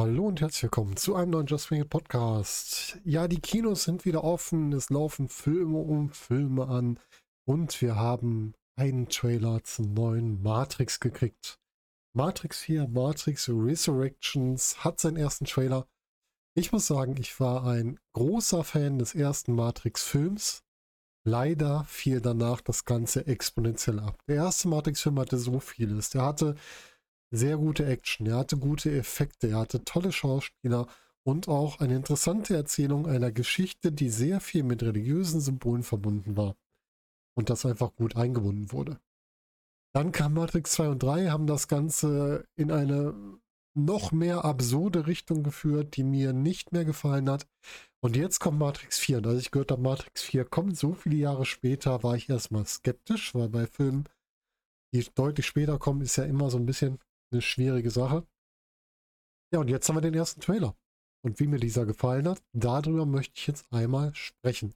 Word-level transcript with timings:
Hallo 0.00 0.28
und 0.28 0.40
herzlich 0.40 0.62
willkommen 0.62 0.96
zu 0.96 1.14
einem 1.14 1.30
neuen 1.32 1.46
Just 1.46 1.70
Wing 1.70 1.86
Podcast. 1.86 2.98
Ja, 3.04 3.28
die 3.28 3.38
Kinos 3.38 3.84
sind 3.84 4.06
wieder 4.06 4.24
offen, 4.24 4.72
es 4.72 4.88
laufen 4.88 5.28
Filme 5.28 5.76
um 5.76 6.08
Filme 6.08 6.68
an 6.68 6.98
und 7.44 7.82
wir 7.82 7.96
haben 7.96 8.54
einen 8.76 9.10
Trailer 9.10 9.62
zum 9.62 9.92
neuen 9.92 10.42
Matrix 10.42 11.00
gekriegt. 11.00 11.59
Matrix 12.12 12.62
4, 12.62 12.88
Matrix 12.88 13.48
Resurrections 13.48 14.82
hat 14.82 14.98
seinen 14.98 15.16
ersten 15.16 15.44
Trailer. 15.44 15.86
Ich 16.56 16.72
muss 16.72 16.88
sagen, 16.88 17.16
ich 17.16 17.38
war 17.38 17.64
ein 17.64 18.00
großer 18.14 18.64
Fan 18.64 18.98
des 18.98 19.14
ersten 19.14 19.54
Matrix-Films. 19.54 20.64
Leider 21.24 21.84
fiel 21.84 22.20
danach 22.20 22.62
das 22.62 22.84
Ganze 22.84 23.28
exponentiell 23.28 24.00
ab. 24.00 24.20
Der 24.26 24.36
erste 24.36 24.66
Matrix-Film 24.66 25.20
hatte 25.20 25.38
so 25.38 25.60
vieles. 25.60 26.10
Der 26.10 26.22
hatte 26.22 26.56
sehr 27.30 27.56
gute 27.56 27.86
Action, 27.86 28.26
er 28.26 28.38
hatte 28.38 28.56
gute 28.56 28.90
Effekte, 28.90 29.50
er 29.50 29.60
hatte 29.60 29.84
tolle 29.84 30.10
Schauspieler 30.10 30.88
und 31.22 31.46
auch 31.46 31.78
eine 31.78 31.94
interessante 31.94 32.56
Erzählung 32.56 33.06
einer 33.06 33.30
Geschichte, 33.30 33.92
die 33.92 34.10
sehr 34.10 34.40
viel 34.40 34.64
mit 34.64 34.82
religiösen 34.82 35.40
Symbolen 35.40 35.84
verbunden 35.84 36.36
war 36.36 36.56
und 37.36 37.50
das 37.50 37.64
einfach 37.64 37.94
gut 37.94 38.16
eingebunden 38.16 38.72
wurde. 38.72 38.98
Dann 39.92 40.12
kam 40.12 40.34
Matrix 40.34 40.72
2 40.72 40.88
und 40.88 41.02
3, 41.02 41.30
haben 41.30 41.46
das 41.46 41.66
Ganze 41.66 42.44
in 42.56 42.70
eine 42.70 43.40
noch 43.74 44.12
mehr 44.12 44.44
absurde 44.44 45.06
Richtung 45.06 45.42
geführt, 45.42 45.96
die 45.96 46.02
mir 46.02 46.32
nicht 46.32 46.72
mehr 46.72 46.84
gefallen 46.84 47.30
hat. 47.30 47.46
Und 48.02 48.16
jetzt 48.16 48.40
kommt 48.40 48.58
Matrix 48.58 48.98
4. 48.98 49.18
Und 49.18 49.26
als 49.26 49.40
ich 49.40 49.50
gehört 49.50 49.70
habe, 49.70 49.82
Matrix 49.82 50.22
4 50.22 50.44
kommt 50.44 50.76
so 50.76 50.94
viele 50.94 51.16
Jahre 51.16 51.44
später, 51.44 52.02
war 52.02 52.16
ich 52.16 52.28
erstmal 52.28 52.66
skeptisch, 52.66 53.34
weil 53.34 53.48
bei 53.48 53.66
Filmen, 53.66 54.08
die 54.92 55.06
deutlich 55.14 55.46
später 55.46 55.78
kommen, 55.78 56.00
ist 56.00 56.16
ja 56.16 56.24
immer 56.24 56.50
so 56.50 56.58
ein 56.58 56.66
bisschen 56.66 56.98
eine 57.32 57.42
schwierige 57.42 57.90
Sache. 57.90 58.26
Ja, 59.52 59.60
und 59.60 59.68
jetzt 59.68 59.88
haben 59.88 59.96
wir 59.96 60.00
den 60.02 60.14
ersten 60.14 60.40
Trailer. 60.40 60.76
Und 61.22 61.38
wie 61.38 61.46
mir 61.46 61.60
dieser 61.60 61.84
gefallen 61.84 62.26
hat, 62.28 62.42
darüber 62.52 63.06
möchte 63.06 63.34
ich 63.36 63.46
jetzt 63.46 63.66
einmal 63.72 64.14
sprechen. 64.14 64.74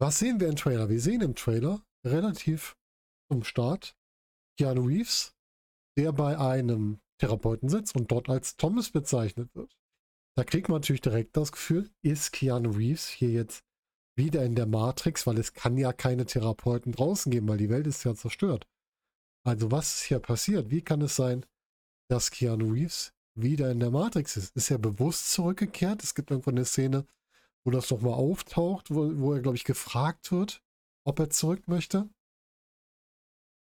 Was 0.00 0.18
sehen 0.18 0.40
wir 0.40 0.48
im 0.48 0.56
Trailer? 0.56 0.88
Wir 0.88 1.00
sehen 1.00 1.20
im 1.20 1.34
Trailer 1.34 1.82
relativ 2.04 2.76
zum 3.28 3.44
Start 3.44 3.96
Keanu 4.58 4.86
Reeves, 4.86 5.36
der 5.96 6.12
bei 6.12 6.38
einem 6.38 7.00
Therapeuten 7.18 7.68
sitzt 7.68 7.94
und 7.96 8.10
dort 8.10 8.28
als 8.28 8.56
Thomas 8.56 8.90
bezeichnet 8.90 9.54
wird. 9.54 9.76
Da 10.36 10.44
kriegt 10.44 10.68
man 10.68 10.80
natürlich 10.80 11.00
direkt 11.00 11.36
das 11.36 11.52
Gefühl, 11.52 11.90
ist 12.02 12.32
Keanu 12.32 12.70
Reeves 12.70 13.08
hier 13.08 13.30
jetzt 13.30 13.64
wieder 14.16 14.44
in 14.44 14.54
der 14.54 14.66
Matrix, 14.66 15.26
weil 15.26 15.38
es 15.38 15.52
kann 15.52 15.78
ja 15.78 15.92
keine 15.92 16.26
Therapeuten 16.26 16.92
draußen 16.92 17.30
geben, 17.30 17.48
weil 17.48 17.58
die 17.58 17.70
Welt 17.70 17.86
ist 17.86 18.04
ja 18.04 18.14
zerstört. 18.14 18.66
Also 19.44 19.70
was 19.70 19.96
ist 19.96 20.02
hier 20.04 20.18
passiert? 20.18 20.70
Wie 20.70 20.82
kann 20.82 21.00
es 21.02 21.16
sein, 21.16 21.46
dass 22.08 22.30
Keanu 22.30 22.72
Reeves 22.72 23.12
wieder 23.34 23.70
in 23.70 23.80
der 23.80 23.90
Matrix 23.90 24.36
ist? 24.36 24.56
Ist 24.56 24.70
er 24.70 24.78
bewusst 24.78 25.32
zurückgekehrt? 25.32 26.02
Es 26.02 26.14
gibt 26.14 26.30
irgendwann 26.30 26.56
eine 26.56 26.64
Szene, 26.64 27.06
wo 27.64 27.70
das 27.70 27.90
nochmal 27.90 28.14
auftaucht, 28.14 28.90
wo, 28.90 29.18
wo 29.18 29.34
er, 29.34 29.40
glaube 29.40 29.56
ich, 29.56 29.64
gefragt 29.64 30.32
wird, 30.32 30.62
ob 31.04 31.18
er 31.18 31.30
zurück 31.30 31.66
möchte. 31.68 32.08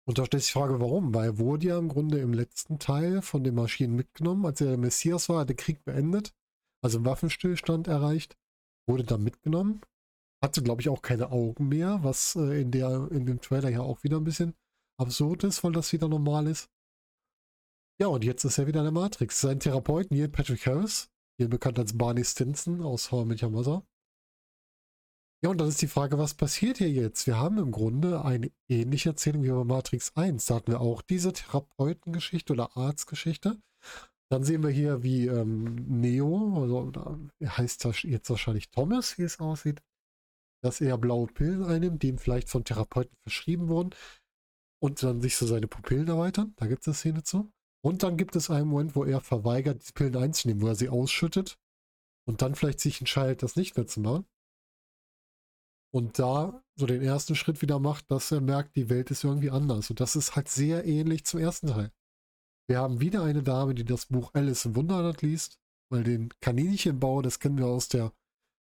Und 0.08 0.18
da 0.18 0.26
stellt 0.26 0.44
sich 0.44 0.54
die 0.54 0.60
Frage, 0.60 0.80
warum? 0.80 1.14
Weil 1.14 1.26
er 1.26 1.38
wurde 1.38 1.68
ja 1.68 1.78
im 1.78 1.90
Grunde 1.90 2.20
im 2.20 2.34
letzten 2.34 2.80
Teil 2.80 3.22
von 3.22 3.44
den 3.44 3.56
Maschinen 3.56 3.94
mitgenommen, 3.94 4.46
als 4.46 4.62
er 4.62 4.68
der 4.68 4.78
Messias 4.78 5.28
war, 5.28 5.42
hat 5.42 5.50
der 5.50 5.58
Krieg 5.58 5.84
beendet, 5.84 6.34
also 6.82 7.04
Waffenstillstand 7.04 7.88
erreicht, 7.90 8.38
wurde 8.88 9.04
dann 9.04 9.24
mitgenommen, 9.24 9.82
hatte, 10.42 10.64
glaube 10.64 10.82
ich, 10.82 10.88
auch 10.88 11.02
keine 11.02 11.32
Augen 11.32 11.68
mehr, 11.68 12.04
was 12.04 12.38
äh, 12.38 12.62
in, 12.62 12.72
der, 12.72 13.10
in 13.12 13.26
dem 13.26 13.42
Trailer 13.42 13.70
ja 13.70 13.82
auch 13.82 14.02
wieder 14.04 14.18
ein 14.18 14.24
bisschen 14.24 14.56
absurd 14.98 15.44
ist, 15.44 15.64
weil 15.66 15.74
das 15.74 15.92
wieder 15.92 16.08
normal 16.08 16.48
ist. 16.48 16.70
Ja, 18.00 18.08
und 18.08 18.24
jetzt 18.24 18.46
ist 18.46 18.58
er 18.58 18.68
wieder 18.68 18.80
in 18.80 18.86
der 18.86 18.94
Matrix. 18.94 19.42
Sein 19.42 19.60
Therapeut 19.60 20.12
Neil 20.12 20.30
Patrick 20.30 20.66
Harris, 20.68 21.10
hier 21.38 21.50
bekannt 21.50 21.80
als 21.80 21.98
Barney 21.98 22.24
Stinson 22.24 22.82
aus 22.82 23.12
How 23.12 23.26
I 23.26 23.28
Met 23.28 23.44
Your 23.44 23.50
Mother. 23.50 23.84
Ja, 25.44 25.52
und 25.52 25.60
dann 25.60 25.68
ist 25.68 25.82
die 25.84 25.88
Frage, 25.88 26.18
was 26.18 26.34
passiert 26.34 26.80
hier 26.80 26.90
jetzt? 26.90 27.28
Wir 27.28 27.38
haben 27.38 27.60
im 27.60 27.72
Grunde 27.72 28.26
eine 28.26 28.52
ähnliche 28.68 29.10
Erzählung 29.10 29.44
wie 29.44 29.50
bei 29.50 29.64
Matrix 29.64 30.16
1. 30.16 30.46
Da 30.46 30.56
hatten 30.56 30.72
wir 30.72 30.82
auch 30.82 31.04
diese 31.04 31.32
Therapeutengeschichte 31.32 32.54
oder 32.54 32.76
Arztgeschichte. 32.76 33.62
Dann 34.30 34.44
sehen 34.44 34.64
wir 34.64 34.72
hier, 34.72 35.04
wie 35.04 35.28
ähm, 35.28 35.76
Neo, 35.76 36.62
also 36.62 36.92
heißt 37.44 37.86
das 37.86 38.02
jetzt 38.02 38.30
wahrscheinlich 38.30 38.72
Thomas, 38.72 39.18
wie 39.20 39.24
es 39.24 39.40
aussieht, 39.40 39.82
dass 40.64 40.82
er 40.82 40.98
blaue 40.98 41.28
Pillen 41.28 41.64
einnimmt, 41.64 42.02
die 42.02 42.10
ihm 42.10 42.18
vielleicht 42.18 42.50
von 42.50 42.66
Therapeuten 42.66 43.16
verschrieben 43.22 43.70
wurden 43.70 43.92
und 44.82 45.02
dann 45.04 45.22
sich 45.22 45.38
so 45.38 45.46
seine 45.46 45.68
Pupillen 45.68 46.08
erweitern. 46.08 46.54
Da 46.58 46.66
gibt 46.66 46.82
es 46.82 46.88
eine 46.88 46.96
Szene 46.96 47.24
zu. 47.24 47.52
Und 47.84 48.02
dann 48.02 48.18
gibt 48.18 48.36
es 48.36 48.50
einen 48.50 48.68
Moment, 48.68 48.96
wo 48.96 49.06
er 49.06 49.22
verweigert, 49.22 49.88
die 49.88 49.94
Pillen 49.94 50.18
einzunehmen, 50.18 50.64
wo 50.64 50.68
er 50.68 50.76
sie 50.76 50.90
ausschüttet 50.90 51.60
und 52.28 52.42
dann 52.42 52.56
vielleicht 52.56 52.80
sich 52.80 53.00
entscheidet, 53.00 53.44
das 53.44 53.56
nicht 53.56 53.78
mehr 53.78 53.86
zu 53.86 54.02
machen. 54.02 54.26
Und 55.94 56.20
da 56.20 56.64
so 56.76 56.86
den 56.86 57.02
ersten 57.02 57.36
Schritt 57.36 57.62
wieder 57.62 57.80
macht, 57.80 58.12
dass 58.12 58.32
er 58.32 58.42
merkt, 58.42 58.76
die 58.76 58.90
Welt 58.90 59.10
ist 59.10 59.24
irgendwie 59.24 59.52
anders. 59.52 59.90
Und 59.90 60.00
das 60.00 60.16
ist 60.16 60.36
halt 60.36 60.50
sehr 60.50 60.86
ähnlich 60.86 61.26
zum 61.26 61.40
ersten 61.40 61.68
Teil. 61.68 61.92
Wir 62.70 62.80
haben 62.80 63.00
wieder 63.00 63.24
eine 63.24 63.44
Dame, 63.44 63.74
die 63.74 63.86
das 63.86 64.08
Buch 64.08 64.32
Alice 64.34 64.66
im 64.66 64.76
Wunderland 64.76 65.22
liest, 65.22 65.60
weil 65.90 66.04
den 66.04 66.30
Kaninchenbau, 66.42 67.22
das 67.22 67.40
kennen 67.40 67.58
wir 67.58 67.68
aus 67.68 67.88
der 67.88 68.14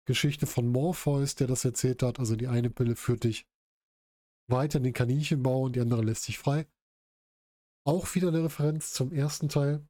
Geschichte 0.06 0.46
von 0.46 0.68
Morpheus, 0.68 1.34
der 1.34 1.46
das 1.46 1.64
erzählt 1.64 2.02
hat. 2.02 2.18
Also 2.18 2.36
die 2.36 2.48
eine 2.48 2.68
Pille 2.68 2.96
führt 2.96 3.24
dich 3.24 3.48
weiter 4.48 4.78
in 4.78 4.84
den 4.84 4.92
Kaninchenbau 4.92 5.62
und 5.62 5.76
die 5.76 5.80
andere 5.80 6.02
lässt 6.02 6.24
sich 6.24 6.38
frei. 6.38 6.66
Auch 7.86 8.14
wieder 8.14 8.28
eine 8.28 8.44
Referenz 8.44 8.92
zum 8.92 9.12
ersten 9.12 9.48
Teil. 9.48 9.86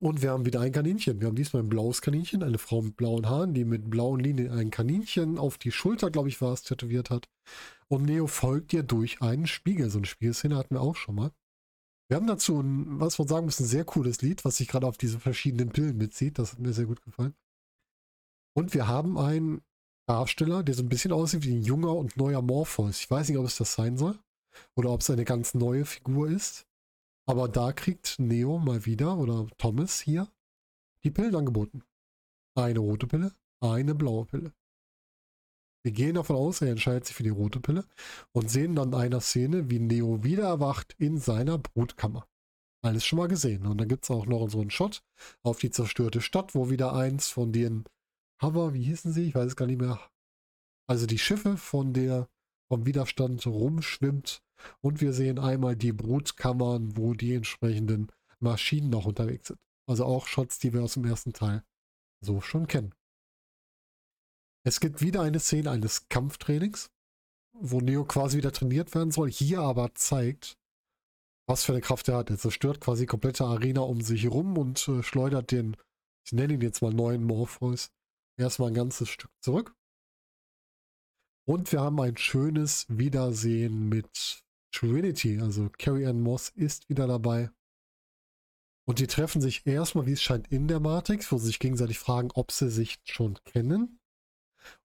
Und 0.00 0.22
wir 0.22 0.30
haben 0.30 0.46
wieder 0.46 0.60
ein 0.60 0.70
Kaninchen. 0.70 1.20
Wir 1.20 1.26
haben 1.26 1.34
diesmal 1.34 1.62
ein 1.62 1.68
blaues 1.68 2.02
Kaninchen, 2.02 2.44
eine 2.44 2.58
Frau 2.58 2.82
mit 2.82 2.96
blauen 2.96 3.28
Haaren, 3.28 3.52
die 3.52 3.64
mit 3.64 3.90
blauen 3.90 4.20
Linien 4.20 4.52
ein 4.52 4.70
Kaninchen 4.70 5.38
auf 5.38 5.58
die 5.58 5.72
Schulter, 5.72 6.10
glaube 6.10 6.28
ich, 6.28 6.40
war 6.40 6.52
es, 6.52 6.62
tätowiert 6.62 7.10
hat. 7.10 7.28
Und 7.88 8.04
Neo 8.04 8.28
folgt 8.28 8.72
ihr 8.72 8.84
durch 8.84 9.22
einen 9.22 9.48
Spiegel. 9.48 9.90
So 9.90 9.98
eine 9.98 10.06
Spiegelszene 10.06 10.56
hatten 10.56 10.76
wir 10.76 10.82
auch 10.82 10.94
schon 10.94 11.16
mal. 11.16 11.32
Wir 12.08 12.16
haben 12.16 12.28
dazu 12.28 12.60
ein, 12.60 13.00
was 13.00 13.18
man 13.18 13.26
sagen 13.26 13.44
muss, 13.46 13.58
ein 13.58 13.66
sehr 13.66 13.84
cooles 13.84 14.22
Lied, 14.22 14.44
was 14.44 14.58
sich 14.58 14.68
gerade 14.68 14.86
auf 14.86 14.98
diese 14.98 15.18
verschiedenen 15.18 15.70
Pillen 15.70 15.98
mitzieht. 15.98 16.38
Das 16.38 16.52
hat 16.52 16.60
mir 16.60 16.72
sehr 16.72 16.86
gut 16.86 17.02
gefallen. 17.02 17.34
Und 18.54 18.74
wir 18.74 18.86
haben 18.86 19.18
ein 19.18 19.62
Darsteller, 20.06 20.62
der 20.62 20.74
so 20.74 20.82
ein 20.82 20.88
bisschen 20.88 21.12
aussieht 21.12 21.44
wie 21.44 21.54
ein 21.54 21.62
junger 21.62 21.94
und 21.94 22.16
neuer 22.16 22.40
Morpheus. 22.40 23.00
Ich 23.00 23.10
weiß 23.10 23.28
nicht, 23.28 23.38
ob 23.38 23.46
es 23.46 23.56
das 23.56 23.74
sein 23.74 23.96
soll 23.96 24.18
oder 24.76 24.90
ob 24.90 25.00
es 25.00 25.10
eine 25.10 25.24
ganz 25.24 25.54
neue 25.54 25.84
Figur 25.84 26.30
ist. 26.30 26.67
Aber 27.28 27.46
da 27.46 27.72
kriegt 27.72 28.18
Neo 28.18 28.58
mal 28.58 28.86
wieder 28.86 29.18
oder 29.18 29.46
Thomas 29.58 30.00
hier 30.00 30.28
die 31.04 31.10
Pillen 31.10 31.36
angeboten. 31.36 31.82
Eine 32.54 32.78
rote 32.78 33.06
Pille, 33.06 33.34
eine 33.60 33.94
blaue 33.94 34.24
Pille. 34.24 34.54
Wir 35.84 35.92
gehen 35.92 36.14
davon 36.14 36.36
aus, 36.36 36.62
er 36.62 36.70
entscheidet 36.70 37.06
sich 37.06 37.14
für 37.14 37.22
die 37.22 37.28
rote 37.28 37.60
Pille 37.60 37.84
und 38.32 38.50
sehen 38.50 38.74
dann 38.74 38.88
in 38.88 38.94
einer 38.94 39.20
Szene, 39.20 39.68
wie 39.68 39.78
Neo 39.78 40.24
wieder 40.24 40.44
erwacht 40.44 40.94
in 40.98 41.18
seiner 41.18 41.58
Brutkammer. 41.58 42.26
Alles 42.82 43.04
schon 43.04 43.18
mal 43.18 43.28
gesehen. 43.28 43.66
Und 43.66 43.78
dann 43.78 43.88
gibt 43.88 44.04
es 44.04 44.10
auch 44.10 44.24
noch 44.24 44.48
so 44.48 44.62
einen 44.62 44.70
Shot 44.70 45.02
auf 45.42 45.58
die 45.58 45.70
zerstörte 45.70 46.22
Stadt, 46.22 46.54
wo 46.54 46.70
wieder 46.70 46.94
eins 46.94 47.28
von 47.28 47.52
den 47.52 47.84
Hover, 48.42 48.72
wie 48.72 48.84
hießen 48.84 49.12
sie? 49.12 49.28
Ich 49.28 49.34
weiß 49.34 49.48
es 49.48 49.56
gar 49.56 49.66
nicht 49.66 49.80
mehr. 49.80 50.00
Also 50.88 51.04
die 51.04 51.18
Schiffe 51.18 51.58
von 51.58 51.92
der 51.92 52.30
vom 52.72 52.86
Widerstand 52.86 53.46
rumschwimmt 53.46 54.42
und 54.80 55.00
wir 55.00 55.12
sehen 55.12 55.38
einmal 55.38 55.76
die 55.76 55.92
Brutkammern, 55.92 56.96
wo 56.96 57.14
die 57.14 57.34
entsprechenden 57.34 58.08
Maschinen 58.40 58.90
noch 58.90 59.06
unterwegs 59.06 59.48
sind. 59.48 59.60
Also 59.86 60.04
auch 60.04 60.26
Shots, 60.26 60.58
die 60.58 60.72
wir 60.72 60.82
aus 60.82 60.94
dem 60.94 61.04
ersten 61.04 61.32
Teil 61.32 61.64
so 62.20 62.40
schon 62.40 62.66
kennen. 62.66 62.94
Es 64.64 64.80
gibt 64.80 65.00
wieder 65.00 65.22
eine 65.22 65.40
Szene 65.40 65.70
eines 65.70 66.08
Kampftrainings, 66.08 66.90
wo 67.52 67.80
Neo 67.80 68.04
quasi 68.04 68.36
wieder 68.36 68.52
trainiert 68.52 68.94
werden 68.94 69.10
soll, 69.10 69.30
hier 69.30 69.60
aber 69.60 69.94
zeigt, 69.94 70.58
was 71.46 71.64
für 71.64 71.72
eine 71.72 71.80
Kraft 71.80 72.08
er 72.08 72.18
hat. 72.18 72.30
Er 72.30 72.38
zerstört 72.38 72.80
quasi 72.80 73.06
komplette 73.06 73.44
Arena 73.44 73.80
um 73.80 74.00
sich 74.00 74.24
herum 74.24 74.58
und 74.58 74.86
äh, 74.88 75.02
schleudert 75.02 75.50
den, 75.50 75.76
ich 76.24 76.32
nenne 76.32 76.54
ihn 76.54 76.60
jetzt 76.60 76.82
mal 76.82 76.92
neuen 76.92 77.24
Morpheus, 77.24 77.90
erstmal 78.36 78.68
ein 78.68 78.74
ganzes 78.74 79.08
Stück 79.08 79.30
zurück. 79.40 79.74
Und 81.46 81.72
wir 81.72 81.80
haben 81.80 81.98
ein 82.00 82.18
schönes 82.18 82.84
Wiedersehen 82.90 83.88
mit 83.88 84.44
Trinity. 84.72 85.40
Also 85.40 85.70
Carrie 85.78 86.06
Ann 86.06 86.20
Moss 86.20 86.50
ist 86.50 86.88
wieder 86.88 87.06
dabei. 87.06 87.50
Und 88.86 89.00
die 89.00 89.06
treffen 89.06 89.42
sich 89.42 89.66
erstmal, 89.66 90.06
wie 90.06 90.12
es 90.12 90.22
scheint, 90.22 90.48
in 90.48 90.66
der 90.66 90.80
Matrix, 90.80 91.30
wo 91.30 91.36
sie 91.36 91.48
sich 91.48 91.58
gegenseitig 91.58 91.98
fragen, 91.98 92.30
ob 92.32 92.52
sie 92.52 92.70
sich 92.70 92.98
schon 93.04 93.38
kennen. 93.44 94.00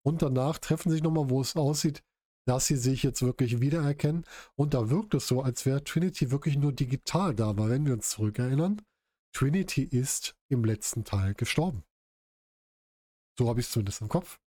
Und 0.02 0.22
danach 0.22 0.58
treffen 0.58 0.90
sie 0.90 0.96
sich 0.96 1.04
nochmal, 1.04 1.30
wo 1.30 1.40
es 1.40 1.56
aussieht, 1.56 2.04
dass 2.46 2.68
sie 2.68 2.76
sich 2.76 3.04
jetzt 3.04 3.22
wirklich 3.22 3.62
wiedererkennen. 3.62 4.26
Und 4.56 4.74
da 4.74 4.90
wirkt 4.90 5.14
es 5.14 5.28
so, 5.28 5.42
als 5.42 5.66
wäre 5.66 5.84
Trinity 5.84 6.32
wirklich 6.32 6.58
nur 6.58 6.74
digital 6.74 7.34
da. 7.34 7.58
Weil 7.58 7.70
wenn 7.70 7.86
wir 7.86 7.94
uns 7.94 8.10
zurückerinnern, 8.10 8.82
Trinity 9.34 9.84
ist 9.84 10.36
im 10.50 10.66
letzten 10.66 11.06
Teil 11.06 11.34
gestorben. 11.34 11.84
So 13.40 13.48
habe 13.48 13.62
ich 13.62 13.68
es 13.68 13.72
zumindest 13.72 14.02
im 14.02 14.10
Kopf. 14.10 14.40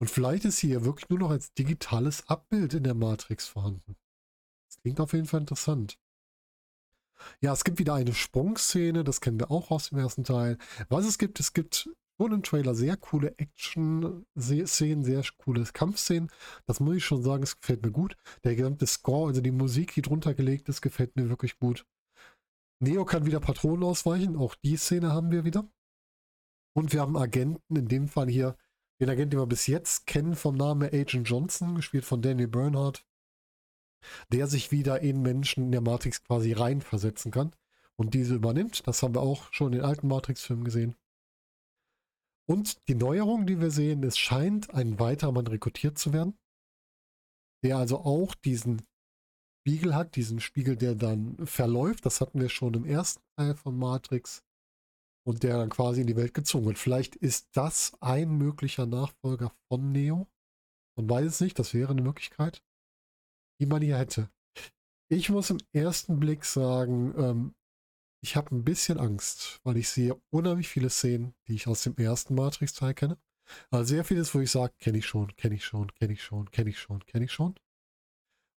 Und 0.00 0.10
vielleicht 0.10 0.44
ist 0.44 0.56
sie 0.56 0.66
hier 0.68 0.84
wirklich 0.84 1.08
nur 1.08 1.20
noch 1.20 1.30
als 1.30 1.54
digitales 1.54 2.28
Abbild 2.28 2.74
in 2.74 2.82
der 2.82 2.94
Matrix 2.94 3.46
vorhanden. 3.46 3.96
Klingt 4.82 5.00
auf 5.00 5.12
jeden 5.12 5.26
Fall 5.26 5.40
interessant. 5.40 5.98
Ja, 7.40 7.52
es 7.52 7.64
gibt 7.64 7.78
wieder 7.78 7.94
eine 7.94 8.14
Sprungszene, 8.14 9.04
das 9.04 9.20
kennen 9.20 9.38
wir 9.38 9.50
auch 9.50 9.70
aus 9.70 9.90
dem 9.90 9.98
ersten 9.98 10.24
Teil. 10.24 10.58
Was 10.88 11.06
es 11.06 11.18
gibt, 11.18 11.38
es 11.40 11.52
gibt 11.52 11.88
schon 12.20 12.32
im 12.32 12.42
Trailer 12.42 12.74
sehr 12.74 12.96
coole 12.96 13.36
Action-Szenen, 13.38 15.04
sehr 15.04 15.22
coole 15.38 15.64
Kampfszenen. 15.64 16.30
Das 16.66 16.80
muss 16.80 16.96
ich 16.96 17.04
schon 17.04 17.22
sagen, 17.22 17.42
es 17.42 17.60
gefällt 17.60 17.84
mir 17.84 17.92
gut. 17.92 18.16
Der 18.44 18.54
gesamte 18.54 18.86
Score, 18.86 19.28
also 19.28 19.40
die 19.40 19.50
Musik, 19.50 19.94
die 19.94 20.02
drunter 20.02 20.34
gelegt 20.34 20.68
ist, 20.68 20.82
gefällt 20.82 21.16
mir 21.16 21.28
wirklich 21.28 21.58
gut. 21.58 21.86
Neo 22.80 23.04
kann 23.04 23.26
wieder 23.26 23.40
Patronen 23.40 23.84
ausweichen, 23.84 24.36
auch 24.36 24.56
die 24.56 24.76
Szene 24.76 25.12
haben 25.12 25.30
wir 25.30 25.44
wieder. 25.44 25.68
Und 26.74 26.92
wir 26.92 27.00
haben 27.00 27.16
Agenten, 27.16 27.76
in 27.76 27.86
dem 27.86 28.08
Fall 28.08 28.28
hier 28.28 28.56
den 29.00 29.08
Agenten, 29.08 29.30
den 29.30 29.40
wir 29.40 29.46
bis 29.46 29.66
jetzt 29.66 30.06
kennen 30.06 30.34
vom 30.34 30.56
Namen 30.56 30.88
Agent 30.92 31.28
Johnson, 31.28 31.74
gespielt 31.74 32.04
von 32.04 32.22
Danny 32.22 32.46
Bernhardt, 32.46 33.04
der 34.32 34.46
sich 34.46 34.70
wieder 34.70 35.00
in 35.00 35.22
Menschen 35.22 35.64
in 35.64 35.72
der 35.72 35.80
Matrix 35.80 36.22
quasi 36.24 36.52
reinversetzen 36.52 37.30
kann 37.30 37.52
und 37.96 38.14
diese 38.14 38.34
übernimmt. 38.34 38.86
Das 38.86 39.02
haben 39.02 39.14
wir 39.14 39.20
auch 39.20 39.52
schon 39.52 39.72
in 39.72 39.78
den 39.78 39.84
alten 39.84 40.08
Matrix-Filmen 40.08 40.64
gesehen. 40.64 40.96
Und 42.46 42.86
die 42.88 42.94
Neuerung, 42.94 43.46
die 43.46 43.60
wir 43.60 43.70
sehen, 43.70 44.02
es 44.02 44.18
scheint 44.18 44.74
ein 44.74 44.98
weiterer 44.98 45.32
Mann 45.32 45.46
rekrutiert 45.46 45.98
zu 45.98 46.12
werden, 46.12 46.36
der 47.62 47.78
also 47.78 47.98
auch 47.98 48.34
diesen 48.34 48.82
Spiegel 49.60 49.94
hat, 49.94 50.16
diesen 50.16 50.40
Spiegel, 50.40 50.76
der 50.76 50.96
dann 50.96 51.36
verläuft. 51.46 52.04
Das 52.04 52.20
hatten 52.20 52.40
wir 52.40 52.48
schon 52.48 52.74
im 52.74 52.84
ersten 52.84 53.22
Teil 53.36 53.54
von 53.54 53.78
Matrix 53.78 54.42
und 55.24 55.44
der 55.44 55.56
dann 55.56 55.70
quasi 55.70 56.00
in 56.00 56.08
die 56.08 56.16
Welt 56.16 56.34
gezogen 56.34 56.66
wird. 56.66 56.78
Vielleicht 56.78 57.14
ist 57.14 57.48
das 57.52 57.92
ein 58.00 58.36
möglicher 58.36 58.86
Nachfolger 58.86 59.52
von 59.68 59.92
Neo. 59.92 60.26
Man 60.96 61.08
weiß 61.08 61.26
es 61.26 61.40
nicht, 61.40 61.58
das 61.58 61.74
wäre 61.74 61.92
eine 61.92 62.02
Möglichkeit, 62.02 62.62
die 63.62 63.66
man 63.66 63.80
hier 63.80 63.96
hätte. 63.96 64.28
Ich 65.08 65.30
muss 65.30 65.50
im 65.50 65.58
ersten 65.72 66.18
Blick 66.18 66.44
sagen, 66.44 67.14
ähm, 67.16 67.54
ich 68.20 68.34
habe 68.34 68.52
ein 68.52 68.64
bisschen 68.64 68.98
Angst, 68.98 69.60
weil 69.62 69.76
ich 69.76 69.88
sehe 69.88 70.20
unheimlich 70.30 70.68
viele 70.68 70.90
Szenen, 70.90 71.32
die 71.46 71.54
ich 71.54 71.68
aus 71.68 71.84
dem 71.84 71.96
ersten 71.96 72.34
Matrix-Teil 72.34 72.94
kenne. 72.94 73.18
Also 73.70 73.84
sehr 73.84 74.04
vieles, 74.04 74.34
wo 74.34 74.40
ich 74.40 74.50
sage, 74.50 74.74
kenne 74.80 74.98
ich 74.98 75.06
schon, 75.06 75.36
kenne 75.36 75.54
ich 75.54 75.64
schon, 75.64 75.92
kenne 75.94 76.12
ich 76.12 76.22
schon, 76.24 76.50
kenne 76.50 76.70
ich 76.70 76.78
schon, 76.80 77.06
kenne 77.06 77.24
ich 77.24 77.32
schon. 77.32 77.54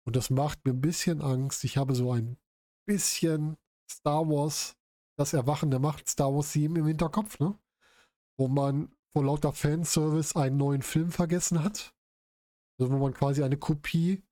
Und 0.05 0.15
das 0.15 0.29
macht 0.29 0.63
mir 0.63 0.71
ein 0.71 0.79
bisschen 0.79 1.21
Angst. 1.21 1.65
Ich 1.65 1.75
habe 1.75 1.95
so 1.95 2.13
ein 2.13 2.37
bisschen 2.85 3.57
Star 3.91 4.29
Wars, 4.29 4.77
das 5.17 5.33
Erwachen 5.33 5.69
der 5.69 5.81
Macht, 5.81 6.07
Star 6.07 6.33
Wars 6.33 6.53
7 6.53 6.77
im 6.77 6.87
Hinterkopf, 6.87 7.39
ne? 7.39 7.59
Wo 8.37 8.47
man 8.47 8.95
vor 9.11 9.25
lauter 9.25 9.51
Fanservice 9.51 10.37
einen 10.37 10.55
neuen 10.55 10.81
Film 10.81 11.11
vergessen 11.11 11.61
hat. 11.61 11.93
Also 12.79 12.89
wo 12.89 12.97
man 12.99 13.13
quasi 13.13 13.43
eine 13.43 13.57
Kopie 13.57 14.23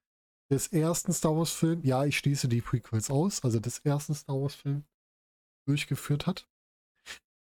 des 0.51 0.67
ersten 0.67 1.13
Star 1.13 1.35
Wars 1.35 1.51
Films, 1.51 1.85
ja, 1.85 2.03
ich 2.03 2.17
schließe 2.17 2.49
die 2.49 2.61
Prequels 2.61 3.09
aus, 3.09 3.43
also 3.43 3.59
des 3.59 3.79
ersten 3.79 4.13
Star 4.13 4.39
Wars 4.39 4.55
Films 4.55 4.85
durchgeführt 5.65 6.27
hat. 6.27 6.47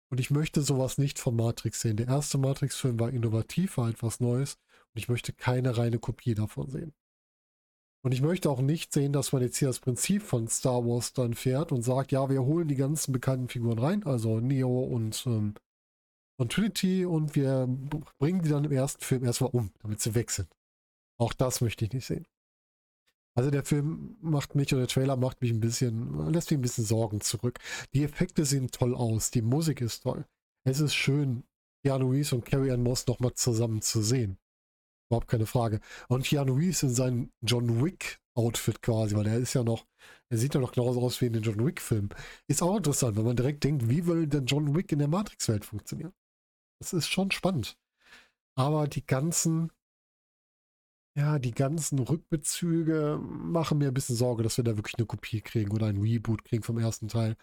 Und 0.09 0.19
ich 0.19 0.31
möchte 0.31 0.61
sowas 0.61 0.97
nicht 0.97 1.19
von 1.19 1.35
Matrix 1.35 1.81
sehen. 1.81 1.97
Der 1.97 2.07
erste 2.07 2.37
Matrix-Film 2.37 2.99
war 2.99 3.09
innovativ, 3.09 3.77
war 3.77 3.89
etwas 3.89 4.19
Neues 4.19 4.55
und 4.93 4.99
ich 4.99 5.09
möchte 5.09 5.33
keine 5.33 5.75
reine 5.75 5.99
Kopie 5.99 6.35
davon 6.35 6.69
sehen. 6.69 6.93
Und 8.05 8.11
ich 8.11 8.21
möchte 8.21 8.49
auch 8.49 8.61
nicht 8.61 8.93
sehen, 8.93 9.11
dass 9.11 9.31
man 9.31 9.41
jetzt 9.41 9.57
hier 9.57 9.69
das 9.69 9.79
Prinzip 9.79 10.21
von 10.21 10.47
Star 10.47 10.85
Wars 10.85 11.13
dann 11.13 11.33
fährt 11.33 11.71
und 11.71 11.81
sagt, 11.81 12.11
ja, 12.11 12.29
wir 12.29 12.43
holen 12.43 12.67
die 12.67 12.75
ganzen 12.75 13.11
bekannten 13.11 13.47
Figuren 13.47 13.79
rein, 13.79 14.03
also 14.03 14.39
Neo 14.39 14.83
und, 14.83 15.25
ähm, 15.25 15.55
und 16.37 16.51
Trinity 16.51 17.05
und 17.05 17.35
wir 17.35 17.67
bringen 18.19 18.41
die 18.43 18.49
dann 18.49 18.65
im 18.65 18.71
ersten 18.71 19.03
Film 19.03 19.23
erstmal 19.23 19.51
um, 19.51 19.71
damit 19.81 19.99
sie 19.99 20.15
weg 20.15 20.31
sind. 20.31 20.49
Auch 21.17 21.33
das 21.33 21.61
möchte 21.61 21.85
ich 21.85 21.93
nicht 21.93 22.05
sehen. 22.05 22.25
Also 23.35 23.49
der 23.49 23.63
Film 23.63 24.17
macht 24.21 24.55
mich 24.55 24.71
oder 24.73 24.81
der 24.81 24.87
Trailer 24.87 25.17
macht 25.17 25.41
mich 25.41 25.51
ein 25.51 25.59
bisschen, 25.59 26.31
lässt 26.31 26.51
mich 26.51 26.59
ein 26.59 26.61
bisschen 26.61 26.85
Sorgen 26.85 27.21
zurück. 27.21 27.59
Die 27.93 28.03
Effekte 28.03 28.45
sehen 28.45 28.69
toll 28.69 28.93
aus, 28.95 29.31
die 29.31 29.41
Musik 29.41 29.81
ist 29.81 30.01
toll. 30.01 30.25
Es 30.65 30.79
ist 30.79 30.93
schön, 30.93 31.43
Keanu 31.83 32.11
Reeves 32.11 32.33
und 32.33 32.45
Carrie 32.45 32.71
Ann 32.71 32.83
Moss 32.83 33.07
nochmal 33.07 33.33
zusammen 33.33 33.81
zu 33.81 34.01
sehen. 34.01 34.37
Überhaupt 35.09 35.27
keine 35.27 35.45
Frage. 35.45 35.79
Und 36.07 36.25
Keanu 36.25 36.53
Reeves 36.53 36.83
in 36.83 36.93
seinem 36.93 37.31
John 37.41 37.83
Wick-Outfit 37.83 38.81
quasi, 38.81 39.15
weil 39.15 39.27
er 39.27 39.37
ist 39.37 39.53
ja 39.53 39.63
noch, 39.63 39.85
er 40.29 40.37
sieht 40.37 40.53
ja 40.53 40.61
noch 40.61 40.71
genauso 40.71 41.01
aus 41.01 41.19
wie 41.19 41.25
in 41.25 41.33
den 41.33 41.43
John 41.43 41.65
Wick-Filmen. 41.65 42.09
Ist 42.47 42.61
auch 42.61 42.77
interessant, 42.77 43.17
wenn 43.17 43.25
man 43.25 43.35
direkt 43.35 43.63
denkt, 43.63 43.89
wie 43.89 44.05
will 44.05 44.27
denn 44.27 44.45
John 44.45 44.75
Wick 44.75 44.91
in 44.91 44.99
der 44.99 45.07
Matrix-Welt 45.07 45.65
funktionieren? 45.65 46.13
Das 46.79 46.93
ist 46.93 47.07
schon 47.07 47.31
spannend. 47.31 47.77
Aber 48.55 48.87
die 48.87 49.05
ganzen, 49.05 49.71
ja, 51.15 51.37
die 51.39 51.51
ganzen 51.51 51.99
Rückbezüge 51.99 53.19
machen 53.21 53.77
mir 53.77 53.89
ein 53.89 53.93
bisschen 53.93 54.15
Sorge, 54.15 54.43
dass 54.43 54.57
wir 54.57 54.63
da 54.63 54.77
wirklich 54.77 54.97
eine 54.97 55.05
Kopie 55.05 55.41
kriegen 55.41 55.71
oder 55.71 55.87
ein 55.87 55.97
Reboot 56.01 56.43
kriegen 56.43 56.63
vom 56.63 56.79
ersten 56.79 57.07
Teil. 57.07 57.35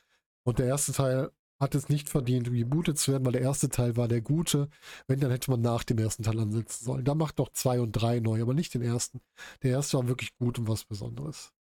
Und 0.44 0.58
der 0.58 0.66
erste 0.66 0.92
Teil 0.92 1.30
hat 1.60 1.74
es 1.74 1.88
nicht 1.88 2.08
verdient, 2.08 2.50
rebootet 2.50 2.98
zu 2.98 3.12
werden, 3.12 3.24
weil 3.26 3.32
der 3.32 3.42
erste 3.42 3.68
Teil 3.68 3.96
war 3.96 4.08
der 4.08 4.22
gute. 4.22 4.68
Wenn, 5.06 5.20
dann 5.20 5.30
hätte 5.30 5.50
man 5.50 5.60
nach 5.60 5.84
dem 5.84 5.98
ersten 5.98 6.22
Teil 6.22 6.40
ansetzen 6.40 6.84
sollen. 6.84 7.04
Da 7.04 7.14
macht 7.14 7.38
doch 7.38 7.50
zwei 7.50 7.80
und 7.80 7.92
drei 7.92 8.18
neu, 8.18 8.42
aber 8.42 8.54
nicht 8.54 8.74
den 8.74 8.82
ersten. 8.82 9.20
Der 9.62 9.72
erste 9.72 9.98
war 9.98 10.08
wirklich 10.08 10.36
gut 10.38 10.58
und 10.58 10.68
was 10.68 10.84
Besonderes. 10.84 11.52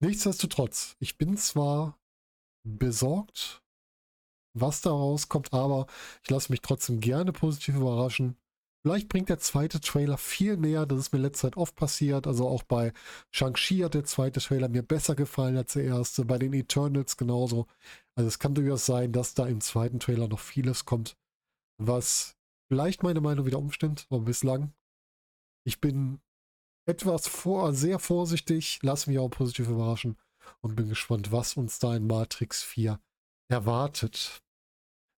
Nichtsdestotrotz, 0.00 0.96
ich 1.00 1.18
bin 1.18 1.36
zwar 1.36 1.98
besorgt, 2.64 3.62
was 4.54 4.80
da 4.80 4.90
rauskommt, 4.90 5.52
aber 5.52 5.86
ich 6.22 6.30
lasse 6.30 6.50
mich 6.52 6.62
trotzdem 6.62 7.00
gerne 7.00 7.32
positiv 7.32 7.76
überraschen. 7.76 8.36
Vielleicht 8.82 9.08
bringt 9.08 9.28
der 9.28 9.38
zweite 9.38 9.80
Trailer 9.80 10.18
viel 10.18 10.56
mehr. 10.56 10.86
Das 10.86 10.98
ist 10.98 11.12
mir 11.12 11.18
letzte 11.18 11.42
Zeit 11.42 11.56
oft 11.56 11.74
passiert. 11.74 12.26
Also 12.26 12.48
auch 12.48 12.62
bei 12.62 12.92
Shang-Chi 13.32 13.78
hat 13.78 13.94
der 13.94 14.04
zweite 14.04 14.40
Trailer 14.40 14.68
mir 14.68 14.82
besser 14.82 15.14
gefallen 15.14 15.56
als 15.56 15.72
der 15.72 15.84
erste. 15.84 16.24
Bei 16.24 16.38
den 16.38 16.52
Eternals 16.52 17.16
genauso. 17.16 17.66
Also 18.14 18.28
es 18.28 18.38
kann 18.38 18.54
durchaus 18.54 18.86
sein, 18.86 19.12
dass 19.12 19.34
da 19.34 19.46
im 19.46 19.60
zweiten 19.60 20.00
Trailer 20.00 20.28
noch 20.28 20.38
vieles 20.38 20.84
kommt, 20.84 21.16
was 21.78 22.36
vielleicht 22.68 23.02
meine 23.02 23.20
Meinung 23.20 23.46
wieder 23.46 23.58
umstimmt. 23.58 24.06
Aber 24.10 24.20
bislang, 24.20 24.72
ich 25.64 25.80
bin 25.80 26.20
etwas 26.86 27.26
vor, 27.26 27.74
sehr 27.74 27.98
vorsichtig, 27.98 28.78
lass 28.82 29.06
mich 29.06 29.18
auch 29.18 29.28
positiv 29.28 29.68
überraschen 29.68 30.16
und 30.60 30.76
bin 30.76 30.88
gespannt, 30.88 31.32
was 31.32 31.56
uns 31.56 31.78
da 31.78 31.94
in 31.94 32.06
Matrix 32.06 32.62
4 32.62 32.98
erwartet. 33.50 34.40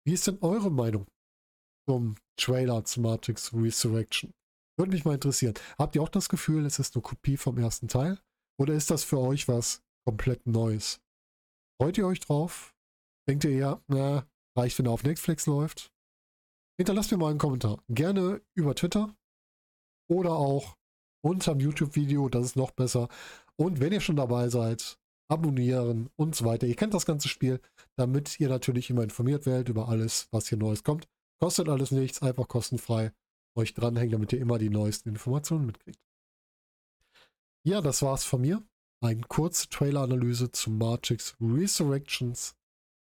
Wie 0.06 0.14
ist 0.14 0.26
denn 0.28 0.40
eure 0.42 0.72
Meinung 0.72 1.06
zum 1.90 2.14
Trailer 2.40 2.86
zu 2.86 3.02
Matrix 3.02 3.52
Resurrection. 3.52 4.32
Würde 4.78 4.92
mich 4.92 5.06
mal 5.06 5.16
interessieren. 5.16 5.56
Habt 5.80 5.96
ihr 5.96 6.04
auch 6.04 6.10
das 6.10 6.30
Gefühl, 6.30 6.68
es 6.68 6.78
ist 6.78 6.96
eine 6.96 7.02
Kopie 7.02 7.36
vom 7.36 7.58
ersten 7.58 7.88
Teil? 7.88 8.20
Oder 8.60 8.76
ist 8.76 8.92
das 8.92 9.04
für 9.04 9.18
euch 9.18 9.48
was 9.48 9.82
komplett 10.06 10.46
Neues? 10.46 11.02
Freut 11.82 11.98
ihr 11.98 12.06
euch 12.06 12.20
drauf? 12.20 12.76
Denkt 13.28 13.44
ihr 13.44 13.50
eher, 13.50 13.82
na, 13.88 14.28
reicht, 14.56 14.78
wenn 14.78 14.86
er 14.86 14.92
auf 14.92 15.02
Netflix 15.02 15.48
läuft? 15.48 15.92
Hinterlasst 16.78 17.10
mir 17.10 17.18
mal 17.18 17.32
einen 17.32 17.40
Kommentar. 17.40 17.82
Gerne 17.90 18.44
über 18.54 18.76
Twitter 18.76 19.16
oder 20.12 20.34
auch 20.34 20.78
unter 21.26 21.56
dem 21.56 21.62
YouTube-Video, 21.62 22.30
das 22.30 22.46
ist 22.46 22.56
noch 22.56 22.70
besser. 22.70 23.10
Und 23.56 23.80
wenn 23.80 23.94
ihr 23.94 24.02
schon 24.02 24.18
dabei 24.18 24.50
seid, 24.50 25.00
abonnieren 25.28 26.12
und 26.18 26.36
so 26.36 26.46
weiter. 26.46 26.68
Ihr 26.68 26.76
kennt 26.76 26.94
das 26.94 27.08
ganze 27.08 27.30
Spiel, 27.30 27.60
damit 27.96 28.40
ihr 28.40 28.50
natürlich 28.50 28.92
immer 28.92 29.02
informiert 29.02 29.48
werdet 29.48 29.70
über 29.70 29.90
alles, 29.90 30.28
was 30.30 30.50
hier 30.50 30.60
Neues 30.60 30.84
kommt. 30.84 31.08
Kostet 31.40 31.70
alles 31.70 31.92
nichts, 31.92 32.22
einfach 32.22 32.48
kostenfrei. 32.48 33.14
Euch 33.56 33.74
dranhängen, 33.74 34.12
damit 34.12 34.34
ihr 34.34 34.40
immer 34.40 34.58
die 34.58 34.70
neuesten 34.70 35.10
Informationen 35.10 35.66
mitkriegt. 35.66 36.00
Ja, 37.64 37.82
das 37.82 38.02
war's 38.02 38.24
von 38.24 38.42
mir. 38.42 38.64
Eine 39.02 39.22
kurze 39.22 39.70
Trailer-Analyse 39.70 40.52
zu 40.52 40.72
Matrix 40.72 41.36
Resurrections. 41.42 42.56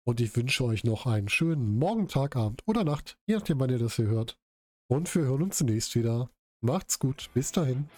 Und 0.04 0.20
ich 0.20 0.36
wünsche 0.36 0.64
euch 0.64 0.84
noch 0.84 1.06
einen 1.06 1.28
schönen 1.28 1.78
Morgen, 1.78 2.08
Tag, 2.08 2.36
Abend 2.36 2.62
oder 2.66 2.84
Nacht, 2.84 3.18
je 3.26 3.36
nachdem, 3.36 3.58
wann 3.58 3.70
ihr 3.70 3.78
das 3.78 3.96
hier 3.96 4.06
hört. 4.06 4.38
Und 4.88 5.12
wir 5.14 5.22
hören 5.22 5.42
uns 5.42 5.58
zunächst 5.58 5.94
wieder. 5.96 6.30
Macht's 6.60 6.98
gut, 6.98 7.28
bis 7.34 7.50
dahin. 7.50 7.88